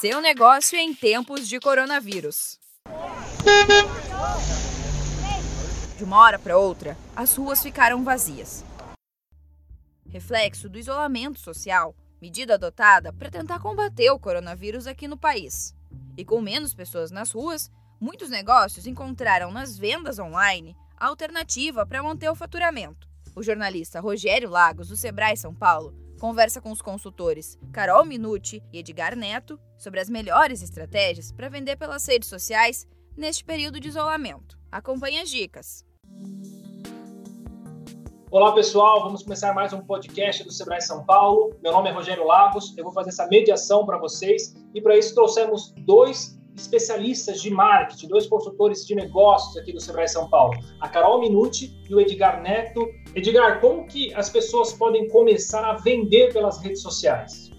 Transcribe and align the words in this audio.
Seu 0.00 0.20
negócio 0.20 0.78
em 0.78 0.94
tempos 0.94 1.48
de 1.48 1.58
coronavírus. 1.58 2.56
De 5.96 6.04
uma 6.04 6.18
hora 6.18 6.38
para 6.38 6.56
outra, 6.56 6.96
as 7.16 7.34
ruas 7.34 7.60
ficaram 7.60 8.04
vazias. 8.04 8.64
Reflexo 10.08 10.68
do 10.68 10.78
isolamento 10.78 11.40
social, 11.40 11.96
medida 12.22 12.54
adotada 12.54 13.12
para 13.12 13.28
tentar 13.28 13.58
combater 13.58 14.08
o 14.12 14.20
coronavírus 14.20 14.86
aqui 14.86 15.08
no 15.08 15.16
país. 15.16 15.74
E 16.16 16.24
com 16.24 16.40
menos 16.40 16.72
pessoas 16.72 17.10
nas 17.10 17.32
ruas, 17.32 17.68
muitos 18.00 18.30
negócios 18.30 18.86
encontraram 18.86 19.50
nas 19.50 19.76
vendas 19.76 20.20
online 20.20 20.76
a 20.96 21.08
alternativa 21.08 21.84
para 21.84 22.04
manter 22.04 22.30
o 22.30 22.36
faturamento. 22.36 23.08
O 23.34 23.42
jornalista 23.42 23.98
Rogério 23.98 24.48
Lagos, 24.48 24.90
do 24.90 24.96
Sebrae 24.96 25.36
São 25.36 25.52
Paulo, 25.52 25.92
conversa 26.18 26.60
com 26.60 26.70
os 26.70 26.82
consultores 26.82 27.58
Carol 27.72 28.04
Minuti 28.04 28.62
e 28.72 28.78
Edgar 28.80 29.16
Neto 29.16 29.58
sobre 29.78 30.00
as 30.00 30.10
melhores 30.10 30.62
estratégias 30.62 31.32
para 31.32 31.48
vender 31.48 31.76
pelas 31.76 32.06
redes 32.06 32.28
sociais 32.28 32.86
neste 33.16 33.44
período 33.44 33.80
de 33.80 33.88
isolamento. 33.88 34.58
Acompanhe 34.70 35.20
as 35.20 35.30
dicas. 35.30 35.86
Olá 38.30 38.52
pessoal, 38.52 39.02
vamos 39.02 39.22
começar 39.22 39.54
mais 39.54 39.72
um 39.72 39.80
podcast 39.80 40.44
do 40.44 40.52
Sebrae 40.52 40.82
São 40.82 41.02
Paulo. 41.04 41.56
Meu 41.62 41.72
nome 41.72 41.88
é 41.88 41.92
Rogério 41.92 42.26
Lagos, 42.26 42.76
eu 42.76 42.84
vou 42.84 42.92
fazer 42.92 43.08
essa 43.08 43.26
mediação 43.26 43.86
para 43.86 43.96
vocês 43.96 44.54
e 44.74 44.82
para 44.82 44.98
isso 44.98 45.14
trouxemos 45.14 45.72
dois 45.78 46.37
especialistas 46.60 47.40
de 47.40 47.50
marketing, 47.50 48.08
dois 48.08 48.26
consultores 48.26 48.86
de 48.86 48.94
negócios 48.94 49.56
aqui 49.56 49.72
do 49.72 49.80
Sebrae 49.80 50.08
São 50.08 50.28
Paulo, 50.28 50.58
a 50.80 50.88
Carol 50.88 51.20
Minuti 51.20 51.72
e 51.88 51.94
o 51.94 52.00
Edgar 52.00 52.42
Neto. 52.42 52.88
Edgar, 53.14 53.60
como 53.60 53.86
que 53.86 54.12
as 54.14 54.28
pessoas 54.28 54.72
podem 54.72 55.08
começar 55.08 55.64
a 55.64 55.74
vender 55.74 56.32
pelas 56.32 56.60
redes 56.62 56.82
sociais? 56.82 57.50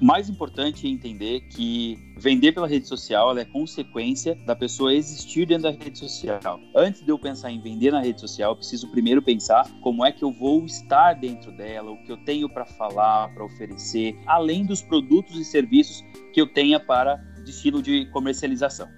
Mais 0.00 0.28
importante 0.28 0.86
é 0.86 0.90
entender 0.90 1.40
que 1.48 1.98
vender 2.18 2.52
pela 2.52 2.68
rede 2.68 2.86
social 2.86 3.36
é 3.36 3.44
consequência 3.44 4.36
da 4.46 4.54
pessoa 4.54 4.94
existir 4.94 5.44
dentro 5.44 5.64
da 5.64 5.70
rede 5.70 5.98
social. 5.98 6.60
Antes 6.74 7.04
de 7.04 7.10
eu 7.10 7.18
pensar 7.18 7.50
em 7.50 7.60
vender 7.60 7.90
na 7.90 8.00
rede 8.00 8.20
social, 8.20 8.52
eu 8.52 8.56
preciso 8.56 8.88
primeiro 8.92 9.20
pensar 9.20 9.68
como 9.82 10.04
é 10.04 10.12
que 10.12 10.22
eu 10.22 10.32
vou 10.32 10.64
estar 10.64 11.14
dentro 11.14 11.50
dela, 11.50 11.90
o 11.90 12.02
que 12.04 12.12
eu 12.12 12.16
tenho 12.18 12.48
para 12.48 12.64
falar, 12.64 13.34
para 13.34 13.44
oferecer, 13.44 14.16
além 14.26 14.64
dos 14.64 14.80
produtos 14.82 15.36
e 15.36 15.44
serviços 15.44 16.04
que 16.32 16.40
eu 16.40 16.46
tenha 16.46 16.78
para 16.78 17.20
destino 17.48 17.82
de 17.82 18.06
comercialização. 18.06 18.88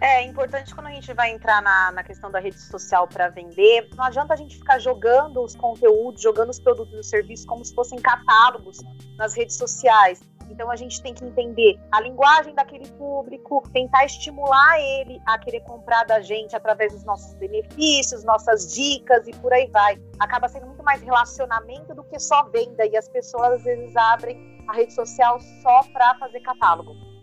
É, 0.00 0.22
é 0.22 0.26
importante 0.26 0.74
quando 0.74 0.86
a 0.88 0.90
gente 0.90 1.12
vai 1.12 1.32
entrar 1.32 1.62
na, 1.62 1.92
na 1.92 2.02
questão 2.02 2.30
da 2.30 2.38
rede 2.38 2.58
social 2.58 3.06
para 3.08 3.28
vender, 3.28 3.88
não 3.96 4.04
adianta 4.04 4.34
a 4.34 4.36
gente 4.36 4.56
ficar 4.56 4.78
jogando 4.78 5.42
os 5.42 5.54
conteúdos, 5.56 6.22
jogando 6.22 6.50
os 6.50 6.60
produtos 6.60 6.94
e 6.94 7.00
os 7.00 7.08
serviços 7.08 7.46
como 7.46 7.64
se 7.64 7.74
fossem 7.74 7.98
catálogos 7.98 8.78
nas 9.16 9.34
redes 9.34 9.56
sociais. 9.56 10.20
Então 10.48 10.70
a 10.70 10.76
gente 10.76 11.02
tem 11.02 11.12
que 11.12 11.24
entender 11.24 11.78
a 11.90 12.00
linguagem 12.00 12.54
daquele 12.54 12.88
público, 12.90 13.62
tentar 13.72 14.04
estimular 14.04 14.78
ele 14.80 15.20
a 15.26 15.38
querer 15.38 15.60
comprar 15.60 16.04
da 16.04 16.20
gente 16.20 16.54
através 16.54 16.92
dos 16.92 17.04
nossos 17.04 17.34
benefícios, 17.34 18.22
nossas 18.22 18.72
dicas 18.72 19.26
e 19.26 19.32
por 19.32 19.52
aí 19.52 19.68
vai. 19.70 20.00
Acaba 20.20 20.48
sendo 20.48 20.66
muito 20.66 20.84
mais 20.84 21.02
relacionamento 21.02 21.94
do 21.94 22.04
que 22.04 22.18
só 22.20 22.44
venda 22.44 22.86
e 22.86 22.96
as 22.96 23.08
pessoas 23.08 23.54
às 23.54 23.64
vezes 23.64 23.96
abrem 23.96 24.64
a 24.68 24.72
rede 24.74 24.94
social 24.94 25.40
só 25.62 25.82
para 25.92 26.14
fazer 26.18 26.40
catálogo. 26.40 27.15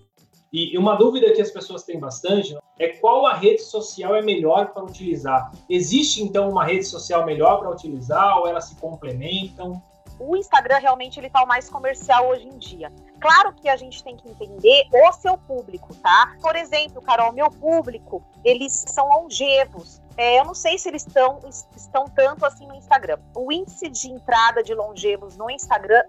E 0.54 0.78
uma 0.78 0.96
dúvida 0.96 1.34
que 1.34 1.42
as 1.42 1.50
pessoas 1.50 1.82
têm 1.82 2.00
bastante 2.00 2.56
é 2.78 2.90
qual 2.90 3.26
a 3.26 3.34
rede 3.34 3.64
social 3.64 4.16
é 4.16 4.22
melhor 4.22 4.68
para 4.68 4.84
utilizar. 4.84 5.52
Existe 5.68 6.22
então 6.22 6.48
uma 6.48 6.64
rede 6.64 6.86
social 6.86 7.26
melhor 7.26 7.58
para 7.58 7.72
utilizar 7.72 8.38
ou 8.38 8.48
elas 8.48 8.66
se 8.66 8.76
complementam? 8.76 9.82
O 10.20 10.36
Instagram 10.38 10.78
realmente 10.78 11.20
ele 11.20 11.28
tá 11.28 11.44
o 11.44 11.48
mais 11.48 11.68
comercial 11.68 12.30
hoje 12.30 12.48
em 12.48 12.58
dia. 12.60 12.92
Claro 13.20 13.52
que 13.54 13.68
a 13.68 13.76
gente 13.76 14.04
tem 14.04 14.16
que 14.16 14.30
entender 14.30 14.86
o 14.92 15.12
seu 15.14 15.36
público, 15.40 15.96
tá? 15.96 16.36
Por 16.40 16.56
exemplo, 16.56 17.02
Carol, 17.02 17.32
meu 17.32 17.50
público, 17.50 18.24
eles 18.46 18.86
são 18.88 19.08
longevos. 19.10 20.04
É, 20.16 20.40
eu 20.40 20.46
não 20.46 20.54
sei 20.54 20.78
se 20.78 20.88
eles 20.88 21.04
estão, 21.04 21.40
estão 21.76 22.06
tanto 22.06 22.46
assim 22.46 22.68
no 22.68 22.76
Instagram. 22.76 23.18
O 23.36 23.52
índice 23.52 23.90
de 23.90 24.12
entrada 24.12 24.62
de 24.62 24.76
longevos 24.76 25.36
no 25.36 25.50
Instagram 25.50 26.04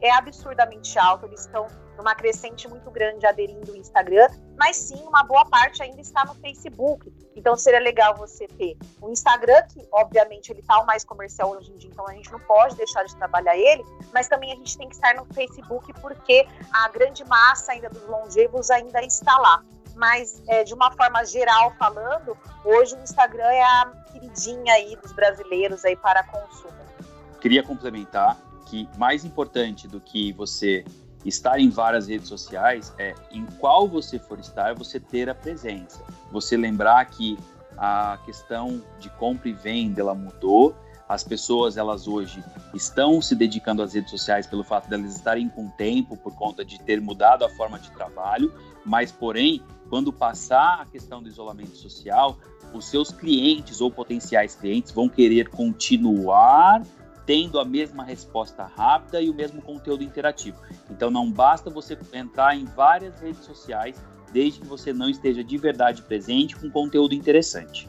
é 0.00 0.10
absurdamente 0.10 0.98
alto. 0.98 1.26
Eles 1.26 1.40
estão 1.40 1.66
numa 2.00 2.14
crescente 2.14 2.66
muito 2.66 2.90
grande 2.90 3.26
aderindo 3.26 3.72
o 3.72 3.76
Instagram, 3.76 4.26
mas 4.56 4.76
sim, 4.76 5.00
uma 5.06 5.22
boa 5.22 5.44
parte 5.44 5.82
ainda 5.82 6.00
está 6.00 6.24
no 6.24 6.34
Facebook. 6.34 7.12
Então 7.36 7.56
seria 7.56 7.78
legal 7.78 8.16
você 8.16 8.48
ter 8.48 8.76
o 9.00 9.10
Instagram, 9.10 9.62
que 9.68 9.86
obviamente 9.92 10.50
ele 10.50 10.60
está 10.60 10.80
o 10.80 10.86
mais 10.86 11.04
comercial 11.04 11.50
hoje 11.50 11.70
em 11.70 11.76
dia, 11.76 11.90
então 11.92 12.06
a 12.08 12.14
gente 12.14 12.32
não 12.32 12.40
pode 12.40 12.74
deixar 12.76 13.04
de 13.04 13.14
trabalhar 13.16 13.56
ele, 13.56 13.84
mas 14.12 14.28
também 14.28 14.52
a 14.52 14.56
gente 14.56 14.76
tem 14.76 14.88
que 14.88 14.94
estar 14.94 15.14
no 15.14 15.26
Facebook 15.26 15.92
porque 16.00 16.46
a 16.72 16.88
grande 16.88 17.24
massa 17.24 17.72
ainda 17.72 17.90
dos 17.90 18.06
longevos 18.08 18.70
ainda 18.70 19.02
está 19.02 19.36
lá. 19.38 19.62
Mas 19.94 20.42
é, 20.48 20.64
de 20.64 20.72
uma 20.72 20.90
forma 20.92 21.22
geral 21.24 21.74
falando, 21.78 22.36
hoje 22.64 22.94
o 22.94 23.02
Instagram 23.02 23.44
é 23.44 23.62
a 23.62 23.92
queridinha 24.12 24.72
aí 24.72 24.96
dos 24.96 25.12
brasileiros 25.12 25.84
aí 25.84 25.96
para 25.96 26.22
consumo. 26.24 26.80
Queria 27.40 27.62
complementar 27.62 28.38
que 28.66 28.88
mais 28.96 29.24
importante 29.24 29.88
do 29.88 30.00
que 30.00 30.32
você 30.32 30.84
estar 31.24 31.58
em 31.58 31.68
várias 31.68 32.08
redes 32.08 32.28
sociais 32.28 32.92
é 32.98 33.14
em 33.30 33.44
qual 33.58 33.88
você 33.88 34.18
for 34.18 34.38
estar, 34.38 34.74
você 34.74 34.98
ter 34.98 35.28
a 35.28 35.34
presença. 35.34 36.02
Você 36.32 36.56
lembrar 36.56 37.04
que 37.06 37.38
a 37.76 38.18
questão 38.24 38.82
de 38.98 39.08
compra 39.10 39.48
e 39.48 39.52
venda 39.52 40.00
ela 40.00 40.14
mudou. 40.14 40.74
As 41.08 41.24
pessoas 41.24 41.76
elas 41.76 42.06
hoje 42.06 42.42
estão 42.72 43.20
se 43.20 43.34
dedicando 43.34 43.82
às 43.82 43.94
redes 43.94 44.10
sociais 44.10 44.46
pelo 44.46 44.62
fato 44.62 44.88
de 44.88 44.94
elas 44.94 45.16
estarem 45.16 45.48
com 45.48 45.68
tempo 45.70 46.16
por 46.16 46.34
conta 46.34 46.64
de 46.64 46.78
ter 46.80 47.00
mudado 47.00 47.44
a 47.44 47.48
forma 47.48 47.78
de 47.78 47.90
trabalho, 47.90 48.52
mas 48.84 49.10
porém, 49.10 49.62
quando 49.88 50.12
passar 50.12 50.82
a 50.82 50.86
questão 50.86 51.20
do 51.20 51.28
isolamento 51.28 51.76
social, 51.76 52.38
os 52.72 52.84
seus 52.84 53.10
clientes 53.10 53.80
ou 53.80 53.90
potenciais 53.90 54.54
clientes 54.54 54.92
vão 54.92 55.08
querer 55.08 55.48
continuar 55.48 56.82
tendo 57.30 57.60
a 57.60 57.64
mesma 57.64 58.02
resposta 58.02 58.64
rápida 58.64 59.22
e 59.22 59.30
o 59.30 59.34
mesmo 59.34 59.62
conteúdo 59.62 60.02
interativo. 60.02 60.60
Então 60.90 61.12
não 61.12 61.30
basta 61.30 61.70
você 61.70 61.96
entrar 62.12 62.56
em 62.56 62.64
várias 62.64 63.20
redes 63.20 63.44
sociais 63.44 64.04
desde 64.32 64.58
que 64.58 64.66
você 64.66 64.92
não 64.92 65.08
esteja 65.08 65.44
de 65.44 65.56
verdade 65.56 66.02
presente 66.02 66.56
com 66.56 66.68
conteúdo 66.68 67.14
interessante 67.14 67.88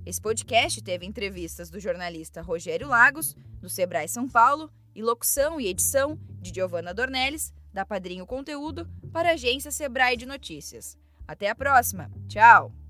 Esse 0.05 0.19
podcast 0.19 0.81
teve 0.81 1.05
entrevistas 1.05 1.69
do 1.69 1.79
jornalista 1.79 2.41
Rogério 2.41 2.87
Lagos, 2.87 3.35
do 3.61 3.69
Sebrae 3.69 4.07
São 4.07 4.27
Paulo, 4.27 4.69
e 4.95 5.01
locução 5.01 5.59
e 5.59 5.67
edição 5.67 6.19
de 6.41 6.53
Giovanna 6.53 6.93
Dornelles, 6.93 7.53
da 7.73 7.85
Padrinho 7.85 8.25
Conteúdo, 8.25 8.87
para 9.11 9.29
a 9.29 9.33
agência 9.33 9.71
Sebrae 9.71 10.17
de 10.17 10.25
Notícias. 10.25 10.97
Até 11.27 11.49
a 11.49 11.55
próxima. 11.55 12.11
Tchau! 12.27 12.82